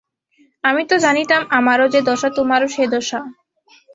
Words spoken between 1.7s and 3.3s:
যে দশা তােমারো সে দশা!